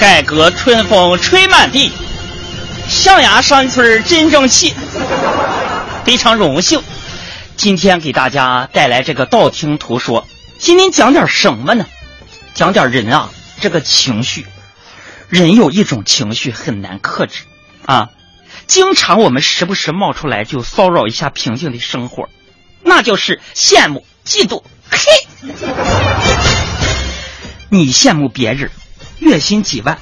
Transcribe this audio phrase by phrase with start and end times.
[0.00, 1.92] 改革春风吹满地，
[2.88, 4.72] 象牙山村真争气，
[6.06, 6.82] 非常荣幸。
[7.54, 10.26] 今天给大家带来这个道听途说，
[10.58, 11.84] 今天讲点什么呢？
[12.54, 13.28] 讲点人啊，
[13.60, 14.46] 这个情绪，
[15.28, 17.42] 人有一种情绪很难克制
[17.84, 18.08] 啊，
[18.66, 22.30] 经常我们时不时冒出来就骚扰一下平静的生活，
[22.82, 25.06] 那就是羡慕、嫉妒、嘿。
[27.68, 28.70] 你羡慕别人。
[29.20, 29.98] 月薪几万，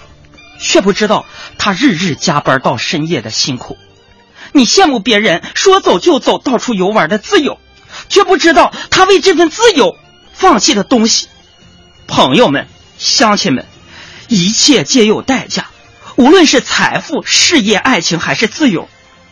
[0.58, 1.26] 却不知道
[1.58, 3.76] 他日日加班到深夜的辛苦；
[4.52, 7.58] 你羡慕别人说走就走、到处游玩的自由，
[8.08, 9.96] 却不知道他为这份自由
[10.32, 11.26] 放弃的东西。
[12.06, 13.66] 朋友们、乡亲们，
[14.28, 15.66] 一切皆有代价，
[16.16, 18.88] 无论是财富、事业、爱情还是自由，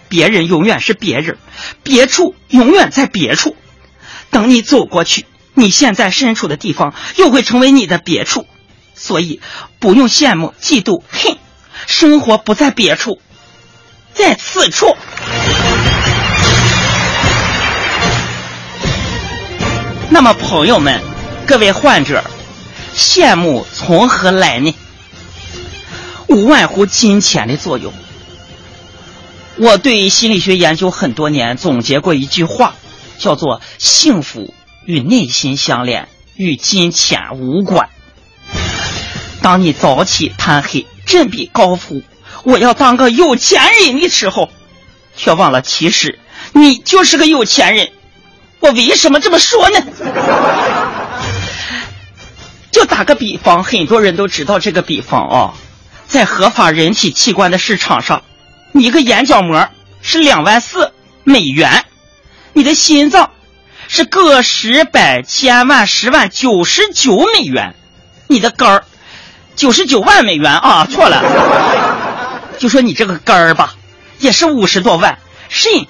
[0.08, 1.38] 别人永远是别人，
[1.82, 3.56] 别处永远在别处。
[4.30, 5.24] 等你走过去，
[5.54, 8.46] 你现在身处的地方又会成为你的别处。
[9.06, 9.40] 所以，
[9.78, 11.38] 不用羡慕、嫉妒、恨，
[11.86, 13.20] 生活不在别处，
[14.12, 14.96] 在此处。
[20.10, 21.00] 那么，朋友们，
[21.46, 22.24] 各位患者，
[22.96, 24.74] 羡慕从何来呢？
[26.26, 27.92] 无外乎金钱的作用。
[29.54, 32.74] 我对心理学研究很多年，总结过一句话，
[33.18, 34.52] 叫做“幸福
[34.84, 37.88] 与内心相连，与金钱无关”。
[39.46, 42.02] 当你早起贪黑，振臂高呼
[42.42, 44.50] “我要当个有钱人”的时候，
[45.16, 46.18] 却忘了其实
[46.52, 47.92] 你就是个有钱人。
[48.58, 49.78] 我为什么这么说呢？
[52.72, 55.54] 就打个比方，很多人都知道这个比方啊，
[56.08, 58.24] 在合法人体器官的市场上，
[58.72, 59.68] 你一个眼角膜
[60.02, 61.84] 是两万四美元，
[62.52, 63.30] 你的心脏
[63.86, 67.76] 是个十百千万十万九十九美元，
[68.26, 68.84] 你的肝儿。
[69.56, 71.22] 九十九万美元啊，错了，
[72.58, 73.74] 就说你这个肝儿吧，
[74.18, 75.18] 也是五十多万。
[75.48, 75.86] 肾，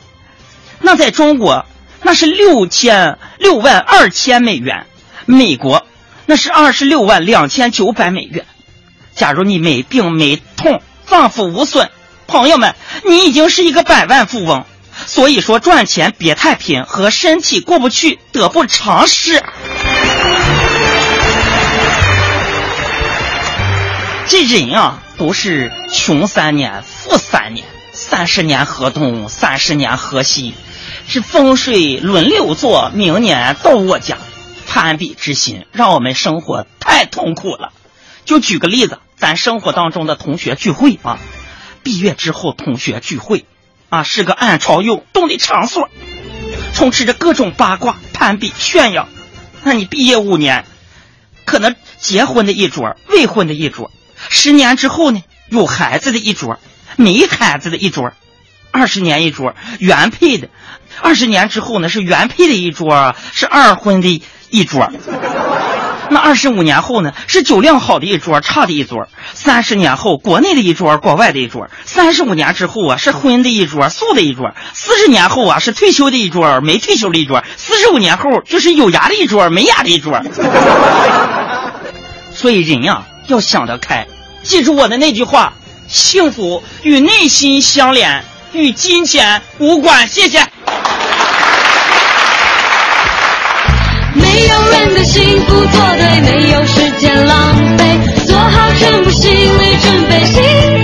[0.80, 1.66] 那在中国
[2.02, 4.86] 那是六千六万二千美元，
[5.26, 5.84] 美国
[6.26, 8.46] 那是二十六万两千九百美元。
[9.14, 11.90] 假如你没病没痛，脏腑无损，
[12.26, 12.74] 朋友们，
[13.04, 14.64] 你已经是一个百万富翁。
[15.06, 19.42] 所以说，赚钱别太拼，和身体过不去得不偿失。
[24.28, 30.54] 这人啊，都是穷三年，富三年，三十年河东，三十年河西，
[31.06, 34.18] 是风水轮流坐，明年到我家，
[34.66, 37.72] 攀比之心让我们生活太痛苦了。
[38.24, 41.20] 就举个例子，咱生活当中的同学聚会啊，
[41.84, 43.44] 毕业之后同学聚会
[43.90, 45.88] 啊，是个暗潮涌动的场所，
[46.74, 49.08] 充斥着各种八卦、攀比、炫耀。
[49.62, 50.64] 那你毕业五年，
[51.44, 53.92] 可能结婚的一桌，未婚的一桌。
[54.28, 56.58] 十年之后呢，有孩子的一桌，
[56.96, 58.12] 没孩子的一桌，
[58.70, 60.48] 二十年一桌，原配的；
[61.00, 64.90] 二十年之后呢，是原配的一桌，是二婚的一桌。
[66.08, 69.08] 那二十五年后呢，是酒量好的一桌，差的一桌。
[69.34, 71.68] 三十年后，国内的一桌，国外的一桌。
[71.84, 74.52] 三十五年之后啊，是荤的一桌，素的一桌。
[74.72, 77.42] 四十年后啊，是退休的一桌，没退休的一桌。
[77.56, 80.22] 四十五年后，就是有牙的一桌，没牙的一桌。
[82.30, 84.06] 所以人呀，要想得开。
[84.46, 85.52] 记住我的那句话：
[85.88, 90.06] 幸福与内心相连，与金钱无关。
[90.06, 90.38] 谢谢。
[94.14, 97.84] 没有人的幸福作对，没有时间浪费，
[98.26, 100.34] 做好全部心理准备，心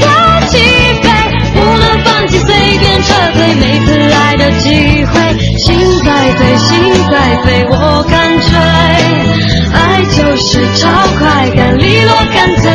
[0.00, 0.10] 跳
[0.48, 0.58] 起
[1.02, 1.08] 飞，
[1.54, 8.50] 不能放弃，随便撤退，每次来的机会，心在飞，心在飞，我敢追，
[9.72, 12.70] 爱就是超快感，利落干脆，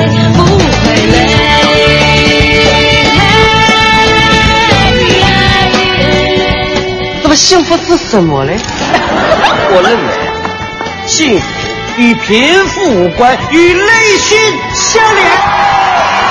[7.57, 8.51] 幸福是什么呢？
[9.73, 11.45] 我认为，幸福
[11.97, 13.81] 与贫富无关，与内
[14.19, 14.37] 心
[14.75, 16.26] 相连。